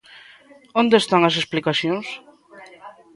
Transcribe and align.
¿Onde 0.81 0.95
están 0.99 1.21
as 1.29 1.35
explicacións? 1.41 2.07